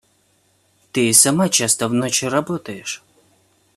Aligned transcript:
Ты 0.91 1.01
и 1.09 1.13
сама 1.13 1.47
часто 1.49 1.87
в 1.87 1.93
ночь 1.93 2.23
работаешь. 2.23 3.03